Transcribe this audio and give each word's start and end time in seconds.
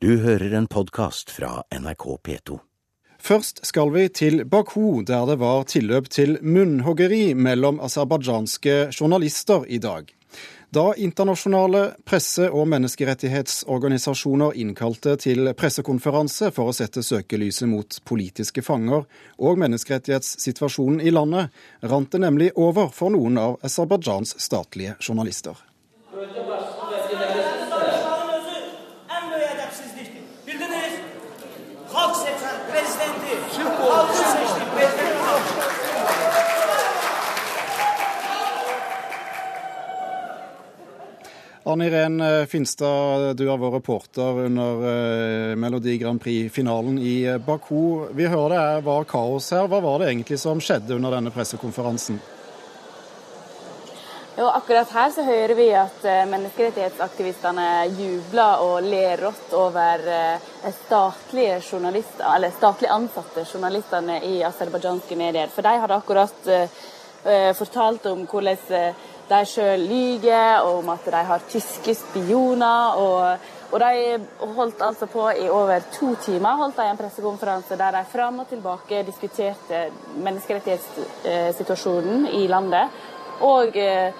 Du 0.00 0.12
hører 0.22 0.52
en 0.54 0.66
podkast 0.70 1.30
fra 1.34 1.64
NRK 1.74 2.04
P2. 2.22 2.58
Først 3.18 3.64
skal 3.66 3.88
vi 3.90 4.04
til 4.14 4.44
Baku, 4.46 5.02
der 5.02 5.24
det 5.26 5.40
var 5.40 5.64
tilløp 5.66 6.06
til 6.14 6.36
munnhoggeri 6.38 7.34
mellom 7.34 7.80
aserbajdsjanske 7.82 8.76
journalister 8.94 9.66
i 9.66 9.80
dag. 9.82 10.06
Da 10.70 10.92
internasjonale 10.94 11.82
presse- 12.06 12.46
og 12.46 12.68
menneskerettighetsorganisasjoner 12.70 14.54
innkalte 14.62 15.16
til 15.18 15.50
pressekonferanse 15.58 16.52
for 16.54 16.70
å 16.70 16.76
sette 16.78 17.02
søkelyset 17.02 17.66
mot 17.66 17.98
politiske 18.06 18.62
fanger 18.62 19.02
og 19.42 19.58
menneskerettighetssituasjonen 19.64 21.02
i 21.02 21.10
landet, 21.10 21.50
rant 21.82 22.14
det 22.14 22.22
nemlig 22.22 22.52
over 22.54 22.94
for 22.94 23.10
noen 23.18 23.42
av 23.48 23.58
Aserbajdsjans 23.66 24.38
statlige 24.38 24.94
journalister. 25.02 25.58
Anne 41.68 41.86
Irén 41.86 42.46
Finstad, 42.46 43.36
du 43.36 43.42
har 43.44 43.58
vært 43.60 43.74
reporter 43.74 44.38
under 44.46 44.84
eh, 44.88 45.50
Melodi 45.60 45.98
Grand 46.00 46.16
Prix-finalen 46.16 46.94
i 46.96 47.26
eh, 47.28 47.36
Baku. 47.44 48.06
Vi 48.16 48.24
hører 48.24 48.54
det 48.54 48.86
var 48.86 49.04
kaos 49.04 49.50
her. 49.52 49.66
Hva 49.68 49.82
var 49.84 49.98
det 50.00 50.06
egentlig 50.08 50.38
som 50.40 50.62
skjedde 50.64 50.96
under 50.96 51.12
denne 51.12 51.28
pressekonferansen? 51.34 52.16
Jo, 54.38 54.46
akkurat 54.48 54.94
her 54.96 55.12
så 55.12 55.26
hører 55.26 55.52
vi 55.58 55.66
at 55.76 56.08
eh, 56.08 56.22
menneskerettighetsaktivistene 56.30 57.68
jubler 57.98 58.64
og 58.64 58.88
ler 58.88 59.20
rått 59.26 59.52
over 59.52 60.06
statlige, 60.78 61.60
statlig 62.56 62.94
ansatte 62.96 63.44
journalistene 63.44 64.22
i 64.24 64.38
aserbajdsjanske 64.48 65.20
medier. 65.20 65.52
For 65.52 65.68
de 65.68 65.76
hadde 65.84 66.00
akkurat 66.00 66.50
fortalt 67.58 68.06
om 68.06 68.22
hvordan 68.30 68.94
de 69.28 69.44
sjøl 69.46 69.80
lyver 69.88 70.60
om 70.66 70.88
at 70.92 71.04
de 71.04 71.24
har 71.30 71.40
tyske 71.50 71.94
spioner. 71.94 72.92
Og, 72.96 73.38
og, 73.72 73.80
de 73.80 74.20
holdt 74.56 74.82
altså 74.82 75.06
på 75.12 75.30
i 75.30 75.48
over 75.52 75.78
to 75.92 76.14
timer 76.24 76.56
holdt 76.62 76.76
de 76.76 76.82
en 76.88 77.00
pressekonferanse 77.00 77.78
der 77.78 77.90
de 77.98 78.04
fram 78.12 78.38
og 78.42 78.48
tilbake 78.48 79.06
diskuterte 79.06 79.76
menneskerettighetssituasjonen 80.16 82.20
i 82.40 82.42
landet. 82.48 82.86
Og 83.44 83.76
eh, 83.76 84.12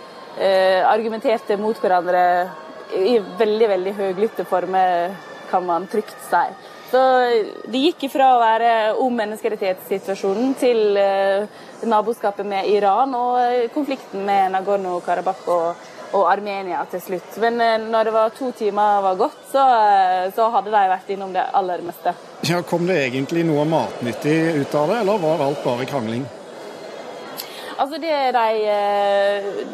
argumenterte 0.87 1.57
mot 1.59 1.81
hverandre 1.81 2.51
i 2.97 3.19
veldig, 3.19 3.69
veldig 3.69 3.95
høylytte 3.95 4.45
former, 4.49 5.15
kan 5.51 5.65
man 5.65 5.87
trygt 5.91 6.17
si. 6.29 6.45
Så 6.91 7.01
Det 7.69 7.79
gikk 7.83 8.07
fra 8.13 8.27
å 8.35 8.41
være 8.41 8.69
om 9.05 9.13
menneskerettighetssituasjonen 9.21 10.55
til 10.57 10.97
uh, 10.97 11.45
naboskapet 11.85 12.47
med 12.49 12.65
Iran 12.73 13.13
og 13.17 13.37
uh, 13.43 13.69
konflikten 13.75 14.25
med 14.25 14.53
Nagorno-Karabakh 14.55 15.51
og, 15.53 15.77
og, 16.15 16.25
Armenia 16.31 16.87
til 16.89 17.01
slutt. 17.05 17.37
Men 17.45 17.61
uh, 17.61 17.77
når 17.93 18.03
det 18.09 18.15
var 18.17 18.33
to 18.39 18.49
timer 18.57 19.03
var 19.05 19.15
gått, 19.21 19.37
så, 19.53 19.65
så, 20.33 20.49
hadde 20.55 20.73
de 20.73 20.93
vært 20.95 21.11
innom 21.13 21.33
det 21.37 21.45
aller 21.61 21.79
meste. 21.85 22.11
Ja, 22.49 22.59
Kom 22.65 22.89
det 22.89 22.97
egentlig 23.05 23.45
noe 23.45 23.69
matnyttig 23.69 24.57
ut 24.63 24.73
av 24.73 24.89
det, 24.89 24.97
eller 25.03 25.21
var 25.27 25.45
alt 25.45 25.61
bare 25.67 25.85
krangling? 25.91 26.25
Altså 27.79 27.95
det, 28.03 28.35
de, 28.35 28.75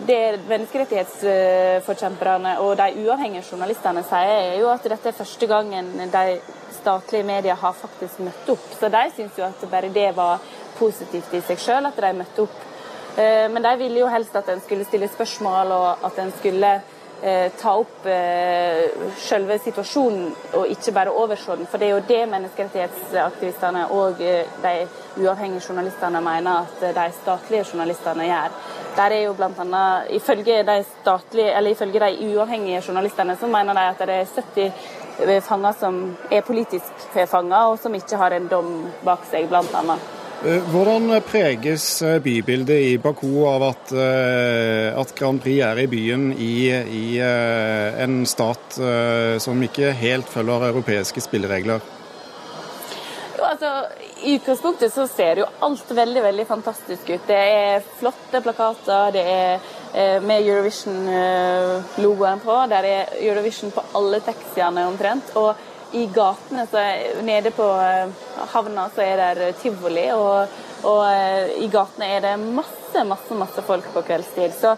det 0.05 0.45
menneskerettighetsforkjemperne 0.51 2.61
og 2.61 2.77
de 2.77 3.01
uavhengige 3.01 3.41
journalistene 3.47 4.03
sier, 4.05 4.51
er 4.51 4.61
jo 4.61 4.69
at 4.75 4.85
dette 4.93 5.09
er 5.09 5.17
første 5.17 5.49
gangen 5.49 5.89
de 6.13 6.37
statlige 6.85 7.25
medier 7.25 7.57
har 7.57 7.73
faktisk 7.73 8.21
møtt 8.21 8.53
opp. 8.53 8.71
Så 8.79 8.93
de 8.93 9.05
syns 9.17 9.39
jo 9.41 9.49
at 9.49 9.69
bare 9.73 9.93
det 9.93 10.11
var 10.17 10.43
positivt 10.79 11.33
i 11.35 11.43
seg 11.45 11.61
sjøl, 11.61 11.89
at 11.89 12.01
de 12.01 12.17
møtte 12.19 12.45
opp. 12.45 12.59
Eh, 13.17 13.47
men 13.51 13.63
de 13.63 13.77
ville 13.81 14.03
jo 14.03 14.11
helst 14.11 14.37
at 14.37 14.51
en 14.53 14.61
skulle 14.61 14.85
stille 14.85 15.09
spørsmål, 15.09 15.73
og 15.73 16.05
at 16.09 16.19
en 16.21 16.33
skulle 16.35 16.73
eh, 17.23 17.53
ta 17.61 17.77
opp 17.79 18.09
eh, 18.11 19.07
selve 19.23 19.59
situasjonen, 19.65 20.33
og 20.59 20.73
ikke 20.75 20.95
bare 20.97 21.15
overse 21.15 21.57
den. 21.57 21.71
For 21.71 21.81
det 21.81 21.89
er 21.89 21.95
jo 21.95 22.05
det 22.09 22.23
menneskerettighetsaktivistene 22.35 23.87
og 23.95 24.21
de 24.21 24.75
uavhengige 25.23 25.63
journalistene 25.69 26.21
mener 26.21 26.67
at 26.67 26.85
de 26.99 27.07
statlige 27.23 27.69
journalistene 27.73 28.29
gjør. 28.29 28.59
Der 28.95 29.11
er 29.11 29.25
jo 29.25 29.35
annet, 29.43 30.11
ifølge 30.15 30.63
de, 30.63 30.85
statlige, 31.01 31.71
ifølge 31.71 32.01
de 32.01 32.35
uavhengige 32.35 32.83
journalistene 32.87 33.37
så 33.41 33.47
mener 33.47 33.75
de 33.75 33.89
at 33.89 33.99
det 34.07 34.21
er 34.21 34.35
70 34.37 35.04
fanger 35.47 35.73
som 35.79 36.03
er 36.31 36.43
politisk 36.47 37.09
fanger, 37.31 37.71
og 37.71 37.79
som 37.81 37.95
ikke 37.95 38.19
har 38.21 38.35
en 38.37 38.51
dom 38.51 38.75
bak 39.07 39.27
seg, 39.31 39.49
bl.a. 39.49 39.99
Eh, 40.45 40.61
hvordan 40.69 41.09
preges 41.25 42.03
eh, 42.03 42.19
bybildet 42.21 42.81
i 42.91 42.97
Baku 43.01 43.47
av 43.49 43.63
at, 43.71 43.93
eh, 43.97 44.91
at 44.93 45.15
Grand 45.17 45.41
Prix 45.41 45.63
er 45.65 45.81
i 45.81 45.87
byen 45.89 46.33
i, 46.37 46.69
i 46.69 47.07
en 47.19 48.25
stat 48.29 48.77
som 49.41 49.63
ikke 49.65 49.95
helt 49.97 50.29
følger 50.29 50.67
europeiske 50.69 51.23
spilleregler? 51.25 51.81
Jo, 53.39 53.47
altså, 53.47 53.71
I 54.25 54.37
utgangspunktet 54.37 54.93
så 54.93 55.07
ser 55.09 55.41
jo 55.45 55.49
alt 55.65 55.97
veldig 55.97 56.27
veldig 56.27 56.47
fantastisk 56.51 57.15
ut. 57.15 57.25
Det 57.31 57.41
er 57.41 57.89
flotte 58.03 58.43
plakater, 58.45 59.15
det 59.17 59.25
er 59.25 59.49
Eh, 59.55 59.74
med 59.95 60.43
Eurovision-logoen 60.43 62.41
på. 62.43 62.57
Der 62.71 62.83
er 62.89 63.13
Eurovision 63.21 63.71
på 63.71 63.83
alle 63.95 64.19
taxiene 64.27 64.89
omtrent. 64.89 65.31
Og 65.39 65.55
i 65.95 66.07
gatene, 66.07 66.67
så 66.67 66.81
nede 67.23 67.51
på 67.55 67.67
eh, 67.81 68.09
havna, 68.51 68.89
så 68.95 69.03
er 69.05 69.39
det 69.39 69.53
tivoli. 69.63 70.09
Og, 70.11 70.57
og 70.83 71.03
eh, 71.07 71.55
i 71.63 71.69
gatene 71.71 72.09
er 72.17 72.25
det 72.25 72.35
masse, 72.43 73.05
masse, 73.07 73.39
masse 73.39 73.63
folk 73.63 73.87
på 73.95 74.03
kveldstid. 74.09 74.57
Så 74.59 74.75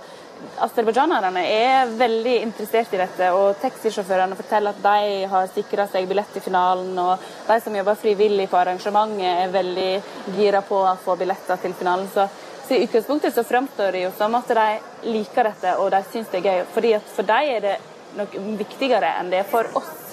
aserbajdsjanerne 0.60 1.41
er 1.48 1.94
veldig 1.97 2.34
interessert 2.44 2.93
i 2.93 3.00
dette, 3.00 3.31
og 3.33 3.56
taxisjåførene 3.62 4.37
forteller 4.37 4.77
at 4.77 4.83
de 4.84 5.22
har 5.33 5.48
sikra 5.54 5.87
seg 5.88 6.09
billett 6.10 6.37
til 6.37 6.44
finalen. 6.44 6.93
Og 7.00 7.25
de 7.48 7.59
som 7.65 7.81
jobber 7.81 7.97
frivillig 8.03 8.50
på 8.53 8.60
arrangementet, 8.60 9.25
er 9.47 9.54
veldig 9.56 9.91
gira 10.37 10.60
på 10.69 10.83
å 10.84 10.98
få 11.00 11.16
billetter 11.16 11.65
til 11.65 11.72
finalen. 11.81 12.10
Så 12.12 12.28
så 12.69 12.75
I 12.75 12.82
utgangspunktet 12.87 13.34
så 13.34 13.44
framstår 13.47 13.93
det 13.93 14.06
jo 14.06 14.15
som 14.19 14.34
at 14.34 14.49
de 14.49 15.10
liker 15.12 15.50
dette 15.50 15.77
og 15.78 15.91
de 15.94 16.03
syns 16.10 16.32
det 16.32 16.41
er 16.41 16.49
gøy. 16.49 16.65
fordi 16.75 16.93
at 16.99 17.15
For 17.15 17.22
dem 17.22 17.53
er 17.56 17.60
det 17.60 17.77
nok 18.16 18.34
viktigere 18.59 19.12
enn 19.21 19.31
det 19.31 19.44
er 19.44 19.49
for 19.50 19.71
oss 19.78 20.06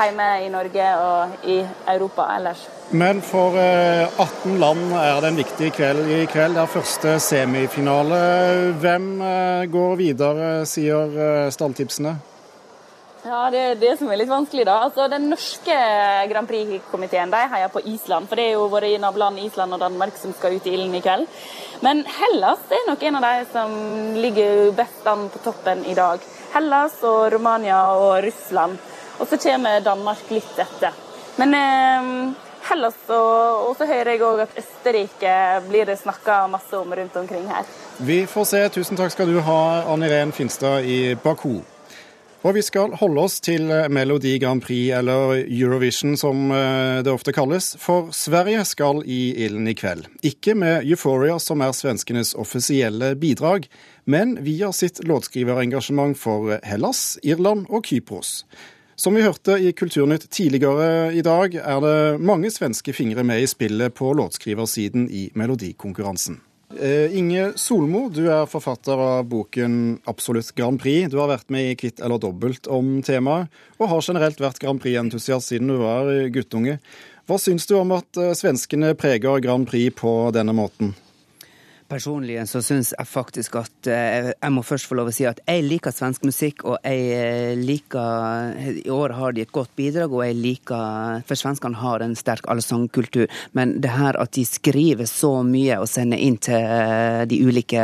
hjemme 0.00 0.28
i 0.44 0.48
Norge 0.48 0.86
og 0.96 1.48
i 1.50 1.58
Europa 1.92 2.28
ellers. 2.36 2.62
Men 2.90 3.20
for 3.22 3.54
18 3.54 4.54
eh, 4.54 4.56
land 4.58 4.94
er 4.98 5.20
det 5.20 5.28
en 5.28 5.38
viktig 5.38 5.68
kveld 5.76 6.08
i 6.10 6.24
kveld. 6.30 6.56
Det 6.56 6.62
er 6.64 6.72
første 6.72 7.18
semifinale. 7.22 8.20
Hvem 8.82 9.10
eh, 9.22 9.68
går 9.70 9.94
videre, 10.00 10.48
sier 10.66 11.14
eh, 11.14 11.50
stalltipsene? 11.54 12.16
Ja, 13.24 13.50
Det 13.50 13.58
er 13.60 13.74
det 13.76 13.98
som 13.98 14.08
er 14.08 14.16
litt 14.16 14.30
vanskelig, 14.30 14.64
da. 14.64 14.78
Altså, 14.86 15.08
Den 15.08 15.28
norske 15.28 15.76
Grand 16.30 16.48
Prix-komiteen 16.48 17.30
de 17.30 17.40
heier 17.52 17.68
på 17.68 17.82
Island. 17.84 18.28
For 18.28 18.36
det 18.36 18.46
er 18.48 18.52
jo 18.56 18.68
våre 18.72 18.92
naboland 18.98 19.38
Island 19.38 19.76
og 19.76 19.80
Danmark 19.80 20.16
som 20.16 20.32
skal 20.32 20.56
ut 20.56 20.66
i 20.66 20.72
ilden 20.74 20.94
i 20.94 21.02
kveld. 21.04 21.26
Men 21.84 22.04
Hellas 22.04 22.64
er 22.70 22.86
nok 22.88 23.02
en 23.02 23.16
av 23.16 23.26
de 23.26 23.46
som 23.52 23.74
ligger 24.16 24.70
best 24.76 25.06
an 25.06 25.28
på 25.32 25.42
toppen 25.44 25.84
i 25.84 25.94
dag. 25.94 26.20
Hellas 26.54 26.96
og 27.04 27.32
Romania 27.32 27.82
og 27.92 28.22
Russland. 28.24 28.78
Og 29.20 29.28
så 29.28 29.36
kommer 29.36 29.80
Danmark 29.84 30.30
litt 30.32 30.56
etter. 30.58 30.96
Men 31.36 31.54
eh, 31.54 32.08
Hellas 32.70 32.96
og, 33.08 33.68
og 33.68 33.74
så 33.76 33.88
hører 33.88 34.14
jeg 34.14 34.24
òg 34.24 34.44
at 34.46 34.56
Østerrike 34.60 35.34
blir 35.68 35.88
det 35.88 35.98
snakka 36.00 36.46
masse 36.48 36.72
om 36.76 36.92
rundt 36.94 37.16
omkring 37.16 37.48
her. 37.52 37.68
Vi 37.98 38.24
får 38.26 38.48
se. 38.48 38.62
Tusen 38.80 38.96
takk 38.96 39.12
skal 39.12 39.28
du 39.28 39.40
ha, 39.44 39.60
Ann 39.92 40.04
Irén 40.08 40.32
Finstad 40.32 40.88
i 40.88 41.14
Baku. 41.20 41.60
Og 42.40 42.54
vi 42.56 42.62
skal 42.64 42.94
holde 42.96 43.20
oss 43.20 43.34
til 43.44 43.66
eh, 43.68 43.88
Melodi 43.92 44.38
Grand 44.40 44.62
Prix, 44.64 44.94
eller 44.96 45.42
Eurovision 45.42 46.14
som 46.16 46.48
eh, 46.56 47.02
det 47.04 47.12
ofte 47.12 47.34
kalles. 47.36 47.74
For 47.76 48.08
Sverige 48.16 48.62
skal 48.64 49.02
i 49.04 49.34
ilden 49.44 49.68
i 49.68 49.74
kveld. 49.76 50.06
Ikke 50.24 50.54
med 50.56 50.88
Euphoria, 50.88 51.36
som 51.36 51.60
er 51.60 51.76
svenskenes 51.76 52.32
offisielle 52.32 53.12
bidrag, 53.20 53.68
men 54.08 54.38
via 54.46 54.72
sitt 54.72 55.02
låtskriverengasjement 55.04 56.16
for 56.16 56.56
Hellas, 56.64 57.18
Irland 57.22 57.68
og 57.68 57.84
Kypros. 57.84 58.46
Som 58.96 59.16
vi 59.16 59.24
hørte 59.24 59.58
i 59.60 59.74
Kulturnytt 59.76 60.30
tidligere 60.32 61.12
i 61.12 61.20
dag, 61.24 61.54
er 61.60 61.84
det 61.84 62.20
mange 62.24 62.48
svenske 62.52 62.96
fingre 62.96 63.24
med 63.24 63.44
i 63.44 63.52
spillet 63.52 63.92
på 63.96 64.14
låtskriversiden 64.16 65.10
i 65.12 65.28
melodikonkurransen. 65.36 66.40
Eh, 66.78 67.16
Inge 67.18 67.52
Solmo, 67.58 68.04
du 68.14 68.28
er 68.30 68.46
forfatter 68.46 68.94
av 68.94 69.24
boken 69.26 69.98
'Absolutt 70.06 70.54
Grand 70.54 70.78
Prix'. 70.80 71.10
Du 71.10 71.18
har 71.18 71.28
vært 71.28 71.50
med 71.50 71.72
i 71.72 71.74
Kvitt 71.74 72.00
eller 72.00 72.18
dobbelt 72.18 72.68
om 72.70 73.02
temaet, 73.02 73.48
og 73.78 73.88
har 73.88 74.00
generelt 74.00 74.38
vært 74.38 74.60
Grand 74.60 74.80
Prix-entusiast 74.80 75.50
siden 75.50 75.66
du 75.66 75.78
var 75.78 76.06
guttunge. 76.30 76.78
Hva 77.26 77.38
syns 77.38 77.66
du 77.66 77.74
om 77.74 77.90
at 77.92 78.16
eh, 78.16 78.34
svenskene 78.38 78.94
preger 78.94 79.42
Grand 79.42 79.66
Prix 79.66 79.90
på 79.94 80.30
denne 80.32 80.54
måten? 80.54 80.94
Personlig 81.90 82.36
så 82.46 82.60
syns 82.62 82.92
jeg 82.94 83.08
faktisk 83.10 83.56
at 83.58 83.88
eh, 83.90 84.28
jeg 84.30 84.54
må 84.54 84.62
først 84.62 84.86
få 84.86 84.94
lov 84.94 85.08
å 85.10 85.14
si 85.14 85.24
at 85.26 85.40
jeg 85.42 85.64
liker 85.66 85.90
svensk 85.90 86.22
musikk, 86.22 86.62
og 86.62 86.76
jeg 86.86 87.16
eh, 87.16 87.58
liker 87.58 88.60
I 88.84 88.92
år 88.94 89.14
har 89.18 89.34
de 89.34 89.42
et 89.42 89.50
godt 89.50 89.72
bidrag, 89.74 90.14
og 90.14 90.22
jeg 90.22 90.36
liker 90.38 91.24
For 91.26 91.40
svenskene 91.40 91.80
har 91.80 92.04
en 92.04 92.14
sterk 92.14 92.46
allsangkultur, 92.52 93.26
men 93.58 93.72
det 93.82 93.90
her 93.90 94.18
at 94.22 94.30
de 94.36 94.44
skriver 94.46 95.08
så 95.10 95.32
mye 95.46 95.80
og 95.82 95.88
sender 95.90 96.22
inn 96.22 96.36
til 96.38 96.60
eh, 96.60 97.24
de 97.30 97.40
ulike 97.42 97.82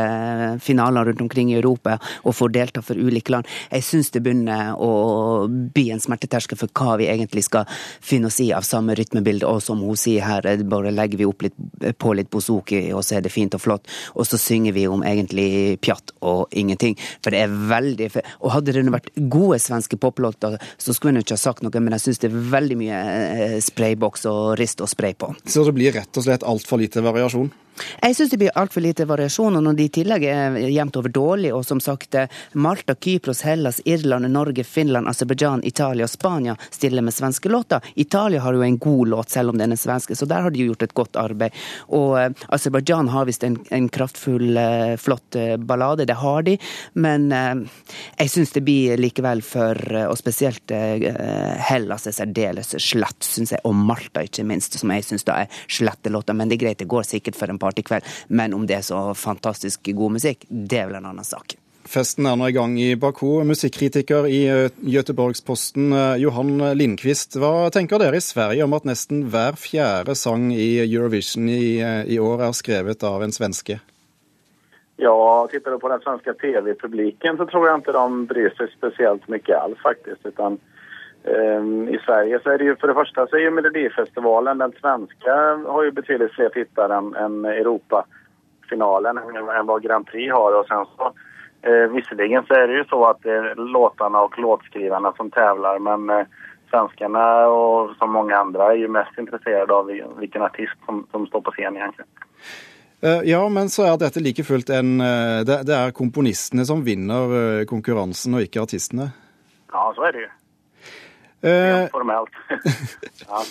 finalene 0.62 1.03
rundt 1.08 1.25
omkring 1.26 1.50
i 1.50 1.58
Europa 1.58 1.97
og 2.23 2.38
får 2.38 2.55
delta 2.55 2.85
for 2.87 2.94
ulike 2.94 3.35
land, 3.35 3.50
jeg 3.73 3.88
syns 3.88 4.12
det 4.14 4.23
begynner 4.23 4.79
å 4.79 4.93
bli 5.50 5.88
en 5.91 6.05
smerteterskel 6.05 6.61
for 6.62 6.70
hva 6.79 6.94
vi 7.03 7.11
egentlig 7.11 7.49
skal 7.49 7.67
finne 7.99 8.31
oss 8.31 8.38
i 8.44 8.53
av 8.55 8.62
samme 8.67 8.94
rytmebilde, 8.94 9.50
og 9.50 9.64
som 9.67 9.82
hun 9.82 9.99
sier 9.99 10.23
her, 10.29 10.47
bare 10.62 10.94
legger 10.94 11.25
vi 11.25 11.26
opp 11.26 11.43
litt, 11.49 11.58
på 11.99 12.14
litt 12.14 12.31
bozuki, 12.31 12.85
og 12.94 13.03
så 13.03 13.19
er 13.19 13.26
det 13.26 13.35
fint 13.35 13.58
og 13.58 13.67
flott 13.67 13.94
og 14.14 14.28
så 14.28 14.38
synger 14.40 14.76
vi 14.76 14.87
om 14.90 15.04
egentlig 15.06 15.78
pjatt 15.84 16.14
og 16.26 16.52
ingenting. 16.56 16.96
For 17.25 17.34
det 17.34 17.44
er 17.44 17.56
veldig 17.70 18.10
Og 18.40 18.52
hadde 18.52 18.72
det 18.72 18.84
vært 18.93 19.10
gode 19.32 19.58
svenske 19.62 19.98
poplåter, 20.00 20.56
så 20.78 20.94
skulle 20.94 21.16
en 21.16 21.25
ikke 21.25 21.37
ha 21.37 21.43
sagt 21.43 21.64
noe, 21.64 21.82
men 21.82 21.96
jeg 21.96 22.06
syns 22.06 22.22
det 22.22 22.31
er 22.31 22.40
veldig 22.56 22.78
mye 22.81 23.02
eh, 23.02 23.58
sprayboks 23.64 24.26
og 24.31 24.56
rist 24.60 24.82
og 24.84 24.90
spray 24.90 25.16
på. 25.19 25.32
Så 25.46 25.64
det 25.66 25.76
blir 25.76 25.94
rett 25.96 26.19
og 26.19 26.26
slett 26.26 26.46
altfor 26.46 26.81
lite 26.81 27.04
variasjon? 27.04 27.50
Jeg 27.76 28.17
syns 28.17 28.31
det 28.32 28.38
blir 28.40 28.55
altfor 28.56 28.84
lite 28.84 29.06
variasjon, 29.08 29.56
og 29.58 29.64
når 29.64 29.76
de 29.76 29.87
i 29.87 29.93
tillegg 29.93 30.25
er 30.28 30.56
jevnt 30.70 30.96
over 31.00 31.12
dårlig, 31.12 31.52
og 31.55 31.64
som 31.67 31.81
sagt 31.82 32.17
eh, 32.17 32.31
Malta, 32.52 32.94
Kypros, 32.94 33.43
Hellas, 33.46 33.81
Irland, 33.84 34.28
Norge, 34.32 34.64
Finland, 34.64 35.08
Aserbajdsjan, 35.11 35.64
Italia 35.67 36.06
og 36.06 36.12
Spania 36.12 36.56
stiller 36.70 37.05
med 37.05 37.14
svenske 37.14 37.50
låter. 37.52 37.84
Italia 37.94 38.40
har 38.44 38.56
jo 38.56 38.64
en 38.64 38.78
god 38.78 39.12
låt, 39.12 39.31
selv 39.34 39.52
om 39.52 39.61
den 39.61 39.75
er 39.75 39.81
svenske, 39.81 40.17
så 40.17 40.28
der 40.28 40.46
har 40.46 40.55
de 40.55 40.67
gjort 40.69 40.87
et 40.87 40.94
godt 40.96 41.20
arbeid. 41.20 41.56
Og 41.96 42.17
uh, 42.17 42.46
Aserbajdsjan 42.55 43.11
har 43.12 43.28
visst 43.28 43.44
en, 43.46 43.58
en, 43.75 43.88
kraftfull, 43.93 44.56
uh, 44.56 44.96
flott 45.00 45.37
ballade, 45.58 46.06
det 46.08 46.17
har 46.20 46.44
de, 46.46 46.56
men 46.94 47.29
jeg 47.31 48.31
syns 48.31 48.52
det 48.55 48.62
blir 48.64 49.00
likevel 49.00 49.43
for, 49.44 49.79
og 50.06 50.17
spesielt 50.19 50.70
Hellas 50.70 52.06
er 52.08 52.14
særdeles 52.14 52.75
slett, 52.82 53.26
syns 53.26 53.52
jeg, 53.55 53.62
og 53.67 53.75
Malta 53.76 54.22
ikke 54.25 54.44
minst, 54.46 54.79
som 54.81 54.93
jeg 54.94 55.05
syns 55.06 55.26
da 55.26 55.40
er 55.43 55.61
slette 55.72 56.12
låter, 56.12 56.37
men 56.37 56.50
det 56.50 56.58
er 56.58 56.62
greit, 56.64 56.81
det 56.81 56.88
går 56.90 57.06
sikkert 57.08 57.38
for 57.38 57.52
en 57.52 57.61
par 57.62 57.65
partykveld. 57.66 58.16
Men 58.28 58.56
om 58.56 58.66
det 58.66 58.80
er 58.80 58.88
så 58.88 59.04
fantastisk 59.18 59.92
god 59.92 60.18
musikk, 60.18 60.48
det 60.48 60.82
er 60.82 60.90
vel 60.90 61.00
en 61.02 61.12
annen 61.12 61.26
sak. 61.26 61.58
Festen 61.86 62.26
er 62.26 62.34
nå 62.34 62.48
i 62.50 62.54
gang 62.54 62.74
i 62.82 62.88
Baku. 62.98 63.44
Musikkritiker 63.46 64.26
i 64.26 64.40
eh, 64.50 64.78
Göteborgsposten, 64.82 65.92
eh, 65.94 66.16
Johan 66.24 66.58
Lindqvist. 66.74 67.38
Hva 67.38 67.68
tenker 67.74 68.02
dere 68.02 68.18
i 68.18 68.24
Sverige 68.24 68.66
om 68.66 68.74
at 68.74 68.88
nesten 68.88 69.28
hver 69.30 69.58
fjerde 69.60 70.16
sang 70.18 70.48
i 70.50 70.80
Eurovision 70.82 71.46
i, 71.52 71.78
eh, 71.78 72.02
i 72.10 72.18
år 72.18 72.42
er 72.48 72.56
skrevet 72.58 73.06
av 73.06 73.22
en 73.22 73.34
svenske? 73.34 73.78
Ja, 74.98 75.14
tittar 75.52 75.76
du 75.76 75.78
på 75.78 75.92
den 75.92 76.02
svenska 76.02 76.34
tv-publiken 76.40 77.36
så 77.38 77.46
tror 77.50 77.69
jeg 77.69 77.82
ikke 77.84 77.94
de 77.94 78.20
bryr 78.32 78.54
seg 78.56 78.72
spesielt 78.72 79.28
mye 79.30 79.60
alls 79.60 79.82
faktisk. 79.84 80.24
Utan 80.26 80.58
I 81.88 81.99
Sverige 82.06 82.40
så 82.43 82.50
är 82.50 82.58
det 82.58 82.64
ju 82.64 82.76
för 82.76 82.88
det 82.88 82.94
första 82.94 83.26
så 83.26 83.37
är 83.37 83.40
ju 83.40 83.50
Melodifestivalen, 83.50 84.58
den 84.58 84.73
svenska, 84.81 85.34
har 85.67 85.84
ju 85.84 85.90
betydligt 85.90 86.32
fler 86.32 86.49
tittare 86.49 86.94
än, 86.94 87.14
än 87.14 87.44
Europafinalen 87.44 89.19
än 89.58 89.67
vad 89.67 89.82
Grand 89.82 90.06
Prix 90.06 90.32
har. 90.32 90.61
Och 90.61 90.67
sen 90.67 90.87
så, 90.96 91.12
eh, 91.70 91.88
visserligen 91.90 92.46
så 92.46 92.55
är 92.55 92.69
det 92.69 92.75
ju 92.75 92.84
så 92.84 93.05
att 93.05 93.23
det 93.23 93.32
är 93.32 93.55
låtarna 93.55 94.20
och 94.20 94.38
låtskrivarna 94.38 95.12
som 95.17 95.31
tävlar 95.31 95.78
men 95.78 96.11
eh, 96.11 96.26
svenskarna 96.70 97.46
och 97.46 97.96
som 97.96 98.12
många 98.12 98.37
andra 98.37 98.72
är 98.72 98.76
ju 98.76 98.88
mest 98.88 99.19
intresserade 99.19 99.75
av 99.75 99.87
vilken 100.19 100.43
artist 100.43 100.76
som, 100.87 101.06
som 101.11 101.26
står 101.26 101.40
på 101.40 101.50
scen 101.50 101.76
egentligen. 101.76 102.08
Eh, 103.00 103.20
ja, 103.31 103.49
men 103.49 103.69
så 103.69 103.84
er 103.84 103.99
dette 104.00 104.22
like 104.25 104.44
fullt 104.44 104.70
en 104.72 105.00
eh, 105.00 105.44
det, 105.44 105.61
det 105.69 105.76
er 105.76 105.93
komponistene 105.96 106.64
som 106.64 106.81
vinner 106.84 107.34
eh, 107.40 107.67
konkurransen, 107.69 108.38
og 108.38 108.46
ikke 108.46 108.64
artistene? 108.64 109.11
Ja, 109.72 109.90
så 109.96 110.08
er 110.08 110.17
det 110.17 110.25
jo. 110.25 110.32
Eh, 111.42 111.88
formelt. 111.92 112.30
ja. 113.28 113.42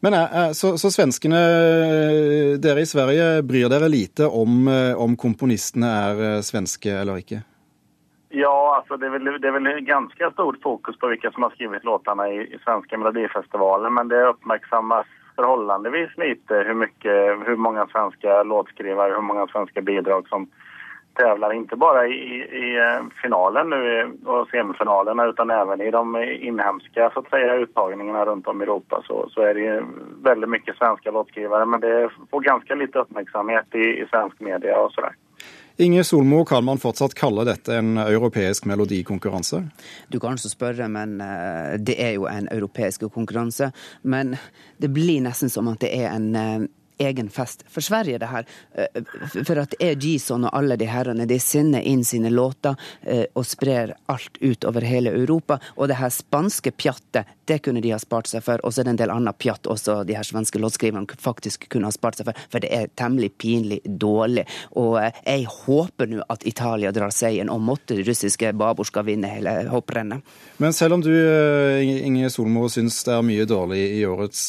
Men 0.00 0.14
eh, 0.14 0.50
så, 0.52 0.78
så, 0.78 0.90
svenskene, 0.90 1.40
dere 2.62 2.84
i 2.84 2.86
Sverige, 2.86 3.42
bryr 3.42 3.68
dere 3.72 3.88
lite 3.90 4.28
om, 4.28 4.68
eh, 4.68 4.94
om 4.94 5.16
komponistene 5.16 5.90
er 5.90 6.42
svenske 6.46 6.92
eller 6.92 7.22
ikke? 7.24 7.42
Ja, 8.36 8.76
altså 8.76 8.98
det, 9.00 9.08
er 9.08 9.16
vel, 9.16 9.28
det 9.40 9.48
er 9.48 9.54
vel 9.54 9.68
ganske 9.86 10.30
stort 10.34 10.58
fokus 10.62 10.98
på 11.00 11.08
hvilke 11.08 11.30
som 11.32 11.46
har 11.46 11.54
skrevet 11.54 11.86
låtene 11.88 12.26
i, 12.34 12.40
i 12.52 12.58
svenske 12.64 12.98
Melodifestivalen, 13.00 13.94
men 13.96 14.10
det 14.12 14.26
oppmerksommes 14.28 15.08
forholdsvis 15.36 16.16
lite 16.20 16.62
hvor 16.66 17.60
mange 17.60 17.84
svenske 17.92 18.38
låtskrivere, 18.50 19.14
hvor 19.14 19.26
mange 19.26 19.46
svenske 19.52 19.82
bidrag 19.84 20.28
som 20.28 20.48
tävlar 21.16 21.52
inte 21.52 21.76
bara 21.76 22.06
i, 22.06 22.12
i 22.62 22.76
eh, 22.76 23.06
finalen 23.22 23.70
nu 23.70 24.12
och 24.24 24.48
semifinalerna 24.48 25.26
utan 25.26 25.50
även 25.50 25.80
i 25.80 25.90
de 25.90 26.16
inhemska 26.40 27.10
så 27.14 27.20
att 27.20 27.30
säga, 27.30 27.54
uttagningarna 27.54 28.24
runt 28.24 28.46
om 28.46 28.60
i 28.60 28.64
Europa 28.64 29.02
så, 29.06 29.28
så 29.30 29.40
är 29.40 29.54
det 29.54 29.84
väldigt 30.22 30.50
mycket 30.50 30.76
svenska 30.76 31.10
låtskrivare 31.10 31.66
men 31.66 31.80
det 31.80 32.10
får 32.30 32.40
ganska 32.40 32.74
lite 32.74 32.98
uppmärksamhet 32.98 33.74
i, 33.74 33.78
i 33.78 34.06
svensk 34.10 34.40
media 34.40 34.78
och 34.78 34.92
sådär. 34.92 35.12
Inge 35.78 36.04
Solmo, 36.04 36.44
kan 36.44 36.64
man 36.64 36.78
fortsatt 36.78 37.14
kalle 37.14 37.44
dette 37.44 37.74
en 37.76 37.98
europeisk 37.98 38.64
melodikonkurranse? 38.64 39.68
Du 40.08 40.20
kan 40.20 40.32
altså 40.32 40.48
spørre, 40.48 40.88
men 40.88 41.20
eh, 41.20 41.74
det 41.76 41.98
er 42.00 42.14
jo 42.16 42.24
en 42.30 42.48
europeisk 42.48 43.04
konkurranse. 43.12 43.68
Men 44.02 44.38
det 44.80 44.88
blir 44.88 45.20
nesten 45.20 45.52
som 45.52 45.68
at 45.68 45.82
det 45.84 45.90
er 45.92 46.14
en 46.14 46.30
eh, 46.32 46.64
egen 46.98 47.30
fest 47.30 47.64
for 47.68 47.80
Sverige, 47.80 48.18
det 48.18 48.26
her. 48.26 48.44
Eh, 48.74 49.02
for 49.44 49.60
at 49.60 49.74
Gison 50.00 50.46
og 50.46 50.56
alle 50.56 50.76
de 50.76 50.88
herrene, 50.88 51.26
de 51.28 51.38
sender 51.40 51.84
inn 51.84 52.04
sine 52.04 52.30
låter 52.32 52.76
eh, 53.02 53.24
og 53.34 53.46
sprer 53.46 53.94
alt 54.12 54.38
ut 54.40 54.64
over 54.64 54.84
hele 54.86 55.12
Europa. 55.12 55.58
Og 55.76 55.90
det 55.90 55.98
her 56.00 56.12
spanske 56.12 56.72
pjattet, 56.72 57.28
det 57.46 57.60
kunne 57.62 57.80
de 57.80 57.92
ha 57.94 57.98
spart 58.02 58.30
seg 58.30 58.44
for. 58.44 58.62
Og 58.64 58.72
så 58.72 58.82
er 58.82 58.88
det 58.88 58.94
en 58.96 59.02
del 59.04 59.14
annet 59.14 59.38
pjatt 59.38 59.68
også 59.70 60.00
de 60.06 60.16
her 60.16 60.26
svenske 60.26 60.60
låtskriverne 60.62 61.18
faktisk 61.20 61.68
kunne 61.72 61.90
ha 61.90 61.94
spart 61.94 62.18
seg 62.18 62.30
for, 62.30 62.46
for 62.50 62.64
det 62.64 62.72
er 62.74 62.90
temmelig 62.98 63.34
pinlig 63.38 63.82
dårlig. 63.84 64.46
Og 64.80 64.96
eh, 65.02 65.20
jeg 65.26 65.46
håper 65.52 66.10
nå 66.10 66.24
at 66.32 66.46
Italia 66.48 66.92
drar 66.96 67.14
seieren, 67.14 67.52
og 67.52 67.62
måtte 67.64 67.98
russiske 68.00 68.52
baborska 68.56 69.04
vinne 69.06 69.30
hele 69.30 69.56
hopprennet. 69.70 70.24
Men 70.62 70.72
selv 70.72 70.96
om 70.96 71.02
du, 71.04 71.12
Inge 71.82 72.30
Solmo, 72.32 72.66
syns 72.72 73.02
det 73.04 73.12
er 73.12 73.24
mye 73.26 73.44
dårlig 73.48 73.82
i 73.98 74.02
årets 74.08 74.48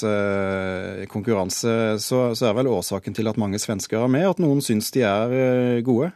konkurranse, 1.12 1.74
så 2.02 2.22
så 2.38 2.50
er 2.50 2.56
vel 2.58 2.70
årsaken 2.72 3.18
til 3.18 3.30
at 3.30 3.40
mange 3.42 3.60
svensker 3.62 4.00
er 4.00 4.12
med, 4.12 4.28
at 4.30 4.42
noen 4.44 4.62
syns 4.64 4.92
de 4.96 5.04
er 5.08 5.34
eh, 5.34 5.82
gode? 5.86 6.12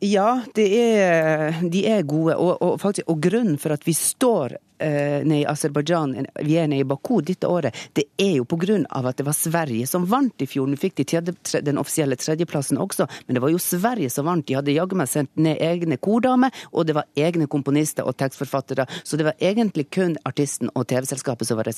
Ja, 0.00 0.40
er, 0.56 1.60
de 1.60 1.84
er 1.86 2.02
gode. 2.08 2.36
Og, 2.36 2.56
og, 2.64 2.78
faktisk, 2.80 3.08
og, 3.08 3.20
grunnen 3.20 3.58
for 3.60 3.76
at 3.76 3.84
vi 3.86 3.92
står 3.96 4.56
eh, 4.80 5.20
nede 5.24 5.42
i 5.42 5.46
Aserbajdsjan, 5.48 6.14
er 6.24 6.68
nede 6.68 6.80
i 6.80 6.88
Baku 6.88 7.20
dette 7.24 7.48
året, 7.48 7.76
det 7.96 8.06
er 8.18 8.38
jo 8.38 8.46
av 8.90 9.06
at 9.06 9.16
det 9.16 9.26
var 9.26 9.36
Sverige 9.36 9.86
som 9.86 10.06
vant 10.06 10.42
i 10.42 10.46
fjor. 10.46 10.68
Nå 10.68 10.76
fikk 10.80 10.96
de 11.00 11.04
tredje, 11.04 11.34
den 11.62 11.78
offisielle 11.78 12.16
tredjeplassen 12.16 12.78
også, 12.78 13.06
men 13.26 13.36
det 13.36 13.42
var 13.42 13.52
jo 13.52 13.58
Sverige 13.58 14.10
som 14.10 14.26
vant. 14.26 14.46
De 14.46 14.56
hadde 14.58 14.74
jaggu 14.74 14.96
meg 14.96 15.08
sendt 15.08 15.30
ned 15.36 15.60
egne 15.60 15.96
kordamer, 15.96 16.54
og 16.72 16.86
det 16.86 16.96
var 16.98 17.08
egne 17.16 17.48
komponister 17.50 18.06
og 18.06 18.16
tekstforfattere. 18.20 18.86
Så 19.04 19.16
det 19.16 19.28
var 19.28 19.38
egentlig 19.40 19.88
kun 19.90 20.16
artisten 20.24 20.70
og 20.74 20.88
TV-selskapet 20.90 21.48
som 21.48 21.60
var, 21.60 21.72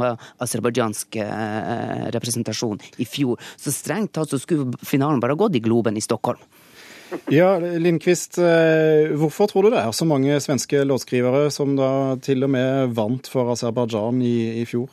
var 0.00 0.30
aserbajdsjansk 0.38 1.20
eh, 1.24 2.08
representasjon 2.16 2.80
i 2.98 3.08
fjor. 3.08 3.40
Så 3.56 3.74
strengt 3.74 4.14
tatt 4.16 4.32
så 4.32 4.40
skulle 4.40 4.78
finalen 4.84 5.22
bare 5.22 5.38
gått 5.38 5.56
i 5.56 5.64
Globen 5.64 5.96
i 5.96 6.04
Stockholm. 6.04 6.40
Ja, 7.26 7.58
Lindqvist, 7.58 8.38
eh, 8.38 9.10
hvorfor 9.18 9.50
tror 9.50 9.66
du 9.66 9.74
det 9.74 9.82
er 9.82 9.92
så 9.96 10.06
mange 10.06 10.36
svenske 10.42 10.84
låtskrivere 10.86 11.50
som 11.50 11.74
da 11.78 12.16
til 12.22 12.46
og 12.46 12.52
med 12.54 12.94
vant 12.94 13.30
for 13.30 13.50
Aserbajdsjan 13.54 14.20
i, 14.22 14.62
i, 14.62 14.64
fjor? 14.68 14.90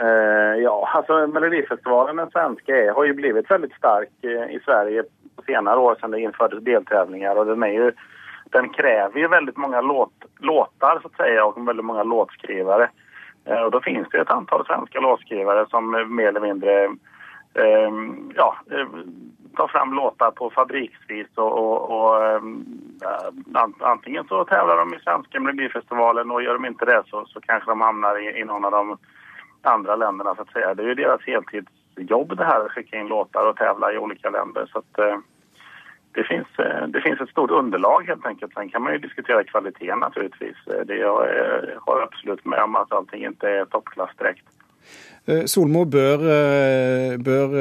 Uh, 0.00 0.56
ja, 0.60 0.74
altså 0.96 1.22
Melodifestivalen, 1.32 2.20
den 2.20 2.32
svenske, 2.32 2.80
har 2.96 3.08
jo 3.08 3.16
blitt 3.16 3.50
veldig 3.50 3.72
sterk 3.76 4.12
eh, 4.28 4.52
i 4.56 4.60
Sverige 4.64 5.06
på 5.36 5.44
senere 5.48 5.80
år 5.80 5.96
siden 5.96 6.16
det 6.16 6.22
innførtes 6.24 6.64
deltävlingar. 6.64 7.40
Den, 7.48 7.64
jo, 7.72 7.90
den 8.56 8.70
krever 8.76 9.20
jo 9.20 9.32
veldig 9.32 9.56
mange 9.60 9.82
låt, 9.82 10.28
låtar 10.40 11.00
så 11.02 11.08
att 11.08 11.16
säga, 11.16 11.44
og 11.44 11.66
veldig 11.66 11.84
mange 11.84 12.04
låtskrivere. 12.04 12.88
Uh, 13.48 13.62
og 13.68 13.72
Da 13.76 13.84
finnes 13.84 14.08
det 14.12 14.24
et 14.24 14.32
antall 14.32 14.64
svenske 14.68 15.00
låtskrivere 15.04 15.68
som 15.72 15.92
mer 15.92 16.32
eller 16.32 16.44
mindre 16.48 16.76
uh, 17.60 18.04
ja, 18.36 18.50
ta 19.56 19.68
fram 19.68 19.94
låtar 19.94 20.30
på 20.30 20.50
fabriksvis 20.50 21.26
och, 21.34 21.52
och, 21.58 21.90
och 21.90 22.24
äh, 22.24 22.40
antingen 23.80 24.24
så 24.28 24.44
tävlar 24.44 24.76
de 24.76 24.94
i 24.94 24.98
svenska 24.98 25.40
Melodifestivalen 25.40 26.30
och 26.30 26.42
gör 26.42 26.54
de 26.54 26.66
inte 26.66 26.84
det 26.84 27.02
så, 27.06 27.26
så 27.26 27.40
kanske 27.40 27.70
de 27.70 27.80
hamnar 27.80 28.22
i, 28.22 28.40
i 28.40 28.44
någon 28.44 28.64
av 28.64 28.72
de 28.72 28.98
andra 29.62 29.96
länderna 29.96 30.34
så 30.34 30.42
säga. 30.52 30.74
Det 30.74 30.82
är 30.82 30.86
ju 30.86 30.94
deras 30.94 31.20
heltidsjobb 31.26 32.36
det 32.36 32.44
här 32.44 32.60
att 32.60 32.72
skicka 32.72 32.96
in 32.96 33.08
låtar 33.08 33.46
och 33.46 33.56
tävla 33.56 33.92
i 33.92 33.98
olika 33.98 34.30
länder 34.30 34.66
äh, 34.98 35.18
det 36.12 36.24
finns, 36.24 36.46
et 36.88 37.00
finns 37.00 37.20
ett 37.20 37.28
stort 37.28 37.50
underlag 37.50 38.06
helt 38.06 38.26
enkelt. 38.26 38.54
Sen 38.54 38.68
kan 38.68 38.82
man 38.82 38.92
ju 38.92 38.98
diskutera 38.98 39.44
kvaliteten 39.44 39.98
naturligtvis. 39.98 40.56
Det 40.84 40.96
jag 40.96 41.26
har 41.86 42.02
absolut 42.02 42.44
med 42.44 42.62
om 42.62 42.76
att 42.76 42.92
allting 42.92 43.24
inte 43.24 43.48
är 43.48 43.64
toppklass 43.64 44.10
direkt. 44.18 44.55
Solmo, 45.26 45.82
bør, 45.90 46.20
bør 47.18 47.54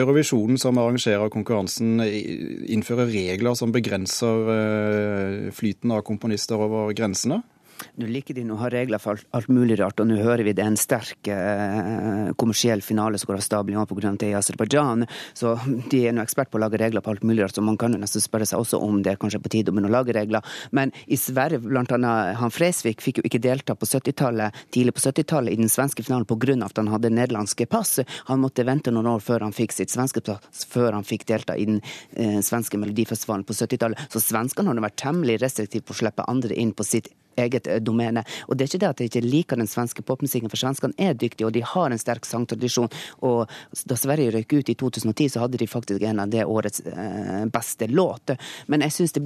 Eurovisjonen, 0.00 0.58
som 0.58 0.80
arrangerer 0.82 1.30
konkurransen, 1.30 2.00
innføre 2.02 3.06
regler 3.06 3.54
som 3.54 3.70
begrenser 3.70 5.52
flyten 5.54 5.94
av 5.94 6.02
komponister 6.08 6.58
over 6.58 6.90
grensene? 6.98 7.38
Nå 8.00 8.08
liker 8.10 8.36
de 8.36 8.44
å 8.50 8.58
ha 8.60 8.70
regler 8.72 9.02
for 9.02 9.20
alt, 9.36 9.50
mulig 9.52 9.78
rart, 9.80 10.00
og 10.00 10.08
nå 10.08 10.18
hører 10.22 10.44
vi 10.46 10.54
det 10.56 10.64
er 10.64 10.70
en 10.72 10.78
sterk 10.80 11.28
eh, 11.32 12.30
kommersiell 12.40 12.82
finale 12.84 13.18
som 13.20 13.30
går 13.30 13.40
av 13.40 13.46
stabelen 13.46 13.88
pga. 13.88 14.12
det 14.18 14.30
i 14.30 14.36
Aserbajdsjan. 14.38 15.06
Så 15.34 15.54
de 15.90 16.06
er 16.06 16.16
nå 16.16 16.22
ekspert 16.22 16.50
på 16.50 16.58
å 16.60 16.62
lage 16.64 16.80
regler 16.80 17.04
på 17.04 17.12
alt 17.12 17.26
mulig 17.26 17.42
rart, 17.44 17.56
så 17.56 17.64
man 17.64 17.78
kan 17.80 17.92
jo 17.92 18.00
nesten 18.00 18.24
spørre 18.24 18.46
seg 18.48 18.62
også 18.62 18.80
om 18.82 19.02
det 19.02 19.14
er 19.14 19.20
kanskje 19.20 19.42
på 19.42 19.52
tide 19.52 19.72
å 19.72 19.76
begynne 19.76 19.90
å 19.90 19.96
lage 19.96 20.16
regler. 20.16 20.44
Men 20.70 20.92
i 21.06 21.18
Sverige, 21.20 21.62
blant 21.64 21.92
annet 21.92 22.38
han 22.40 22.54
Fresvik, 22.54 23.02
fikk 23.04 23.20
jo 23.20 23.26
ikke 23.28 23.42
delta 23.42 23.76
på 23.78 23.88
70-tallet, 23.88 24.62
tidlig 24.74 24.96
på 24.96 25.04
70-tallet 25.04 25.54
i 25.54 25.60
den 25.60 25.72
svenske 25.72 26.04
finalen 26.04 26.28
pga. 26.28 26.56
at 26.64 26.76
han 26.76 26.88
hadde 26.92 27.10
nederlandske 27.10 27.66
pass. 27.66 27.98
Han 28.28 28.42
måtte 28.42 28.64
vente 28.64 28.90
noen 28.90 29.10
år 29.14 29.20
før 29.24 29.46
han 29.46 29.54
fikk 29.56 29.72
sitt 29.72 29.90
svenske 29.90 30.20
pass, 30.24 30.66
før 30.68 30.92
han 30.92 31.06
fikk 31.06 31.26
delta 31.26 31.56
i 31.56 31.66
den 31.68 31.80
eh, 32.16 32.40
svenske 32.44 32.78
melodifestivalen 32.78 33.44
på 33.44 33.56
70-tallet. 33.56 34.08
Så 34.12 34.22
svenskene 34.22 34.72
har 34.72 34.82
vært 34.82 35.00
temmelig 35.02 35.40
restriktive 35.42 35.86
på 35.86 35.96
å 35.96 36.00
slippe 36.02 36.26
andre 36.28 36.56
inn 36.58 36.74
på 36.76 36.86
sitt 36.86 37.10
eget 37.36 37.66
eh, 37.66 37.80
domene. 37.80 38.24
Og 38.48 38.56
det 38.56 38.64
er 38.64 38.72
ikke 38.72 38.82
det 38.84 38.90
at 38.90 39.02
jeg 39.02 39.12
ikke 39.12 39.24
liker 39.26 39.60
den 39.60 39.70
svenske 39.70 40.04
popmusikken, 40.06 40.50
for 40.52 40.60
svenskene 40.60 40.96
er 40.98 41.18
dyktige, 41.18 41.48
og 41.48 41.54
de 41.56 41.64
har 41.66 41.90
en 41.90 42.00
sterk 42.00 42.28
sangtradisjon. 42.28 42.90
Og 43.28 43.50
da 43.88 43.98
Sverige 43.98 44.34
røyk 44.36 44.56
ut 44.58 44.72
i 44.72 44.78
2010, 44.78 45.34
så 45.34 45.44
hadde 45.44 45.60
de 45.60 45.70
faktisk 45.70 46.02
en 46.06 46.22
av 46.22 46.32
det 46.32 46.46
årets 46.46 46.84
eh, 46.86 47.44
beste 47.52 47.88
låter. 47.90 48.40
Men 48.66 48.84
jeg 48.86 48.98
syns 48.98 49.16
det, 49.16 49.24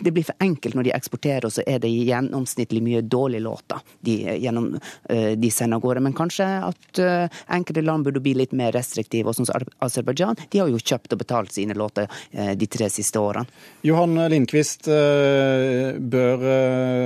det, 0.00 0.12
blir 0.12 0.26
for 0.26 0.44
enkelt 0.44 0.76
når 0.78 0.88
de 0.88 0.94
eksporterer, 0.96 1.46
og 1.48 1.54
så 1.54 1.64
er 1.66 1.80
det 1.82 1.90
gjennomsnittlig 1.90 2.82
mye 2.84 3.02
dårlige 3.02 3.44
låter 3.44 3.82
de, 4.04 4.16
eh, 4.26 4.38
gjennom, 4.42 4.70
de 5.08 5.50
sender 5.50 5.78
av 5.78 5.82
gårde. 5.82 6.02
Men 6.04 6.16
kanskje 6.16 6.46
at 6.68 7.00
enkelte 7.48 7.82
land 7.82 8.04
burde 8.06 8.20
bli 8.22 8.34
litt 8.36 8.52
mer 8.56 8.72
restriktive. 8.72 9.30
Og 9.30 9.36
som 9.36 9.46
Aserbajdsjan, 9.84 10.38
de 10.50 10.60
har 10.62 10.70
jo 10.70 10.78
kjøpt 10.78 11.14
og 11.14 11.22
betalt 11.22 11.54
sine 11.54 11.76
låter 11.78 12.08
de 12.32 12.66
tre 12.70 12.88
siste 12.92 13.20
årene. 13.20 13.46
Johan 13.86 14.14
Lindqvist, 14.30 14.88
bør 14.88 16.46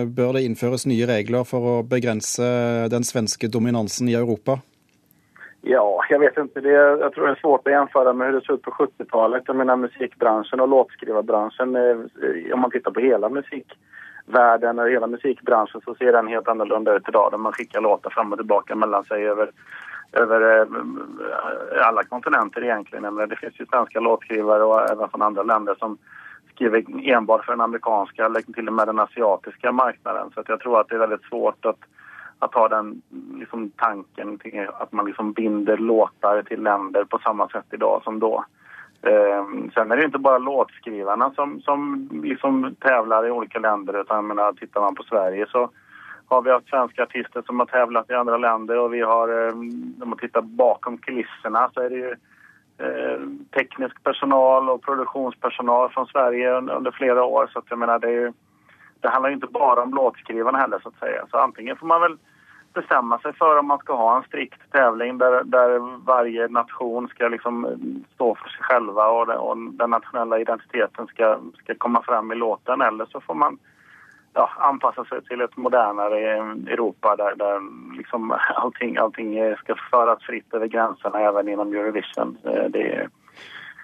bør 0.06 0.36
det 0.36 0.44
innføres 0.46 0.86
nye 0.88 1.06
regler 1.08 1.46
for 1.48 1.68
å 1.68 1.76
begrense 1.86 2.46
den 2.92 3.06
svenske 3.06 3.50
dominansen 3.52 4.10
i 4.10 4.18
Europa? 4.18 4.60
Ja, 5.64 5.82
jeg 6.10 6.18
vet 6.18 6.38
ikke. 6.38 6.60
Det, 6.60 6.72
jeg 6.74 7.10
tror 7.14 7.26
det 7.28 7.32
er 7.36 7.40
svårt 7.40 7.68
å 7.70 7.72
jämföra 7.72 8.12
med 8.12 8.32
hvordan 8.32 8.40
det 8.40 8.46
såg 8.46 8.58
ut 8.58 8.64
på 8.66 8.72
70-tallet. 8.82 9.42
Jag 9.46 9.56
menar 9.56 9.76
musikbranschen 9.76 10.60
og 10.60 10.68
låtskrivarbranschen, 10.68 11.76
om 12.54 12.60
man 12.60 12.70
tittar 12.70 12.90
på 12.90 13.00
hele 13.00 13.28
musikvärlden 13.28 14.78
och 14.78 14.88
hele 14.88 15.06
musikbranschen 15.06 15.80
så 15.84 15.94
ser 15.94 16.12
den 16.12 16.26
helt 16.26 16.48
annorlunda 16.48 16.96
ut 16.96 17.08
idag. 17.08 17.30
Där 17.30 17.38
man 17.38 17.52
skickar 17.52 17.80
låtar 17.80 18.10
fram 18.10 18.32
og 18.32 18.42
tilbake 18.42 18.74
mellom 18.74 19.04
seg 19.04 19.28
over, 19.30 19.54
över 20.12 20.48
eh, 20.50 21.86
alle 21.86 22.04
kontinenter 22.10 22.66
egentlig. 22.66 23.02
Det 23.28 23.38
finnes 23.38 23.60
jo 23.60 23.66
svenska 23.70 24.00
låtskrivare 24.00 24.64
og 24.64 24.90
även 24.90 25.08
fra 25.08 25.24
andre 25.26 25.44
länder 25.44 25.74
som 25.78 25.98
skriver 26.54 26.84
enbart 27.14 27.44
for 27.44 27.52
den 27.52 27.60
amerikanske 27.60 28.24
eller 28.24 28.42
til 28.42 28.68
og 28.68 28.74
med 28.74 28.90
den 28.90 28.98
asiatiske 28.98 29.72
marknaden. 29.72 30.30
Så 30.34 30.42
jeg 30.48 30.60
tror 30.60 30.80
att 30.80 30.88
det 30.88 30.94
er 30.94 31.06
veldig 31.06 31.22
svårt 31.28 31.66
att, 31.66 31.78
att 32.42 32.54
ha 32.54 32.68
den 32.68 33.02
liksom, 33.38 33.70
tanken 33.70 34.38
till 34.38 34.68
att 34.78 34.92
man 34.92 35.06
liksom 35.06 35.32
binder 35.32 35.76
låtar 35.76 36.42
til 36.42 36.62
länder 36.62 37.04
på 37.04 37.18
samme 37.18 37.48
sett 37.52 37.74
idag 37.74 38.00
som 38.04 38.18
da. 38.18 38.44
Eh, 39.02 39.44
sen 39.74 39.92
är 39.92 39.96
det 39.96 40.04
ikke 40.06 40.18
bare 40.18 40.38
låtskrivarna 40.38 41.30
som, 41.30 41.60
som 41.60 42.08
liksom 42.22 42.74
tävlar 42.80 43.26
i 43.26 43.30
olika 43.30 43.58
länder 43.58 44.00
utan 44.00 44.16
jag 44.16 44.24
menar, 44.24 44.52
tittar 44.52 44.80
man 44.80 44.94
på 44.94 45.02
Sverige 45.02 45.46
så 45.46 45.70
har 46.26 46.42
vi 46.42 46.50
hatt 46.50 46.66
svenske 46.66 47.02
artister 47.02 47.42
som 47.42 47.58
har 47.58 47.66
tävlat 47.66 48.10
i 48.10 48.14
andre 48.14 48.38
länder 48.38 48.78
och 48.78 48.94
vi 48.94 49.00
har, 49.00 49.28
eh, 49.28 49.52
om 50.02 50.08
man 50.08 50.18
tittar 50.18 50.42
bakom 50.42 50.98
kulisserna 50.98 51.70
så 51.74 51.82
er 51.82 51.90
det 51.90 51.98
jo 51.98 52.14
Eh, 52.82 53.20
teknisk 53.54 53.98
personal 54.02 54.70
og 54.72 54.80
produktionspersonal 54.82 55.90
fra 55.92 56.06
Sverige 56.06 56.54
under 56.56 56.90
flere 56.90 57.22
år. 57.22 57.50
Så 57.52 57.62
jag 57.68 57.78
menar, 57.78 57.98
det, 57.98 58.10
är, 58.10 58.32
det 59.00 59.08
handlar 59.08 59.30
inte 59.30 59.46
bara 59.46 59.82
om 59.82 59.94
låtskrivarna 59.94 60.58
heller 60.58 60.78
så 60.78 60.88
att 60.88 60.98
säga. 60.98 61.26
Så 61.30 61.38
antingen 61.38 61.76
får 61.76 61.86
man 61.86 62.00
vel 62.00 62.18
bestämma 62.74 63.18
seg 63.18 63.36
for 63.36 63.58
om 63.58 63.66
man 63.66 63.78
skal 63.78 63.96
ha 63.96 64.16
en 64.16 64.26
strikt 64.28 64.72
tävling 64.72 65.18
der 65.18 65.44
där 65.44 65.78
varje 66.06 66.48
nation 66.48 67.08
skal 67.08 67.30
liksom 67.30 67.66
stå 68.14 68.34
for 68.34 68.48
seg 68.48 68.66
selv 68.70 68.98
og, 68.98 69.28
och 69.28 69.56
den 69.56 69.90
nationella 69.90 70.38
identiteten 70.38 71.06
skal 71.06 71.52
ska 71.62 71.74
komma 71.74 72.02
fram 72.02 72.32
i 72.32 72.34
låten 72.34 72.80
eller 72.80 73.06
så 73.06 73.20
får 73.20 73.34
man 73.34 73.58
ja, 74.34 74.50
anpassa 74.58 75.04
seg 75.04 75.24
til 75.28 75.40
et 75.44 75.56
modernere 75.56 76.20
Europa 76.72 77.16
der, 77.16 77.34
der 77.36 77.60
liksom 77.96 78.32
allting, 78.54 78.96
allting 78.96 79.56
ska 79.56 79.74
föras 79.90 80.22
fritt 80.22 80.54
over 80.54 80.66
grensene, 80.66 81.18
även 81.18 81.48
inom 81.48 81.74
Eurovision. 81.74 82.38
Det 82.68 82.92
Eh, 83.02 83.08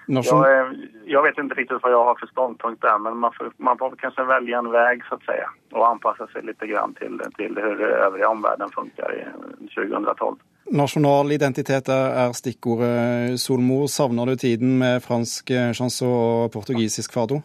det, 0.09 0.23
jag, 0.25 0.77
jag, 1.05 1.23
vet 1.23 1.39
ikke 1.39 1.57
riktig 1.59 1.79
hva 1.83 1.91
jeg 1.93 2.05
har 2.09 2.17
för 2.21 2.31
ståndpunkt 2.33 2.83
der, 2.83 2.99
men 2.99 3.17
man 3.17 3.33
får, 3.37 3.51
man 3.57 3.79
får 3.79 3.97
kanskje 4.01 4.25
velge 4.25 4.57
en 4.57 4.71
väg 4.73 5.05
så 5.09 5.19
å 5.19 5.25
si, 5.27 5.37
og 5.77 5.85
anpasse 5.85 6.29
seg 6.33 6.47
litt 6.49 6.65
grann 6.71 6.95
til, 6.97 7.21
till 7.37 7.61
hur 7.61 7.83
øvrige 7.89 8.31
omvärlden 8.33 8.73
funkar 8.73 9.13
i 9.13 9.21
2012. 9.75 10.37
Nasjonal 10.73 11.33
identitet 11.33 11.89
er 11.93 12.33
stikkordet. 12.37 13.37
Solmo, 13.41 13.87
savner 13.89 14.33
du 14.33 14.37
tiden 14.37 14.79
med 14.81 15.05
fransk 15.05 15.53
chanson 15.77 16.13
og 16.13 16.53
portugisisk 16.53 17.13
fado? 17.17 17.43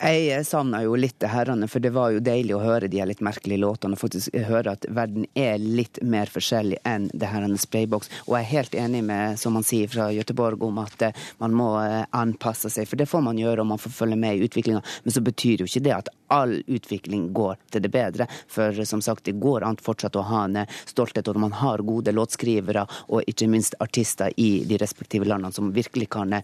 Jeg 0.00 0.44
savna 0.46 0.82
jo 0.84 0.96
litt 0.98 1.16
det 1.22 1.30
herrene, 1.32 1.68
for 1.70 1.82
det 1.82 1.92
var 1.94 2.12
jo 2.14 2.22
deilig 2.24 2.54
å 2.56 2.62
høre 2.62 2.90
de 2.90 3.00
litt 3.08 3.22
merkelige 3.24 3.62
låtene. 3.62 3.96
Og 3.96 4.02
faktisk 4.02 4.34
høre 4.48 4.74
at 4.76 4.86
verden 4.94 5.26
er 5.38 5.58
litt 5.62 6.00
mer 6.02 6.30
forskjellig 6.30 6.80
enn 6.88 7.08
det 7.12 7.30
herrene 7.30 7.60
sprayboks. 7.60 8.10
Og 8.26 8.36
jeg 8.36 8.44
er 8.44 8.52
helt 8.52 8.78
enig 8.84 9.04
med, 9.06 9.38
som 9.40 9.56
man 9.56 9.66
sier 9.66 9.90
fra 9.90 10.10
Göteborg, 10.14 10.62
om 10.64 10.82
at 10.82 11.08
eh, 11.08 11.24
man 11.42 11.56
må 11.56 11.70
eh, 11.82 12.02
anpasse 12.16 12.72
seg. 12.72 12.88
For 12.90 13.00
det 13.00 13.08
får 13.10 13.24
man 13.24 13.40
gjøre, 13.40 13.62
og 13.62 13.72
man 13.74 13.82
får 13.82 13.96
følge 14.02 14.20
med 14.20 14.36
i 14.36 14.48
utviklinga. 14.48 14.84
Men 15.04 15.16
så 15.16 15.24
betyr 15.24 15.64
jo 15.64 15.70
ikke 15.70 15.84
det 15.86 15.96
at 15.96 16.12
all 16.28 16.58
utvikling 16.66 17.30
går 17.32 17.56
til 17.70 17.84
det 17.84 17.92
bedre. 17.94 18.28
For 18.48 18.84
som 18.84 19.02
sagt, 19.04 19.24
det 19.28 19.38
går 19.42 19.64
an 19.66 19.80
fortsatt 19.80 20.16
å 20.16 20.26
ha 20.28 20.44
en 20.44 20.62
stolthet 20.84 21.04
stolthet, 21.04 21.28
at 21.28 21.40
man 21.40 21.52
har 21.52 21.78
gode 21.78 22.12
låtskrivere 22.12 22.86
og 23.08 23.22
ikke 23.26 23.48
minst 23.48 23.74
artister 23.80 24.32
i 24.36 24.64
de 24.64 24.78
respektive 24.78 25.24
landene 25.24 25.52
som 25.52 25.72
virkelig 25.72 26.08
kan 26.10 26.34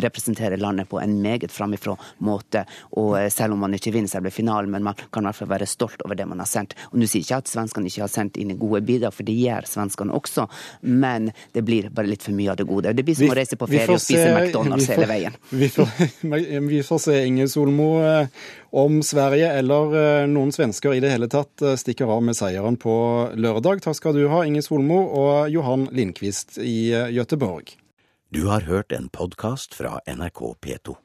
representere 0.00 0.56
landet 0.56 0.88
på 0.88 1.00
en 1.00 1.22
meget 1.22 1.52
framifrå 1.52 1.96
måte. 2.18 2.64
Og 2.96 3.18
eh, 3.18 3.28
selv 3.28 3.54
om 3.54 3.64
man 3.64 3.74
ikke 3.74 3.92
vinner 3.92 4.08
selve 4.08 4.30
finalen, 4.30 4.70
men 4.70 4.84
man 4.86 4.94
kan 5.10 5.24
i 5.24 5.28
hvert 5.28 5.40
fall 5.40 5.50
være 5.50 5.66
stolt 5.68 6.02
over 6.04 6.16
det 6.16 6.26
man 6.30 6.40
har 6.40 6.48
sendt. 6.48 6.76
Og 6.92 7.00
nå 7.00 7.08
sier 7.08 7.20
jeg 7.20 7.28
ikke 7.28 7.40
at 7.42 7.50
svenskene 7.50 7.90
ikke 7.90 8.04
har 8.04 8.12
sendt 8.12 8.38
inn 8.40 8.54
gode 8.58 8.82
bidrag, 8.86 9.14
for 9.16 9.26
det 9.26 9.34
gjør 9.36 9.68
svenskene 9.68 10.16
også, 10.16 10.46
men 10.86 11.30
det 11.54 11.64
blir 11.66 11.90
bare 11.94 12.10
litt 12.10 12.24
for 12.24 12.36
mye 12.36 12.52
av 12.52 12.60
det 12.60 12.68
gode. 12.70 12.94
Det 12.96 13.04
blir 13.06 13.18
som 13.18 13.34
å 13.34 13.38
reise 13.40 13.58
på 13.60 13.68
ferie 13.70 13.98
og 13.98 14.02
spise 14.02 14.30
McDonald's 14.30 14.88
får, 14.88 14.96
hele 14.96 15.10
veien. 15.10 15.38
Vi 15.50 15.70
får, 15.74 15.92
vi 16.70 16.82
får 16.86 17.04
se, 17.08 17.20
Inge 17.26 17.48
Solmo, 17.50 17.90
eh, 18.06 18.48
om 18.70 19.00
Sverige 19.02 19.29
eller 19.32 19.94
eh, 19.96 20.28
noen 20.30 20.50
svensker 20.52 20.96
i 20.96 21.02
det 21.02 21.12
hele 21.12 21.28
tatt 21.30 21.62
stikker 21.80 22.10
av 22.10 22.24
med 22.26 22.38
seieren 22.38 22.78
på 22.80 22.94
lørdag. 23.34 23.84
Takk 23.86 23.98
skal 23.98 24.16
du 24.18 24.26
ha, 24.32 24.42
Inge 24.46 24.64
Solmo 24.66 25.02
og 25.06 25.52
Johan 25.52 25.86
Lindqvist 25.94 26.58
i 26.58 26.90
Gøteborg. 27.14 27.76
Du 28.30 28.44
har 28.46 28.66
hørt 28.70 28.92
en 28.94 29.08
podkast 29.10 29.74
fra 29.74 29.98
NRK 30.06 30.42
P2. 30.62 31.00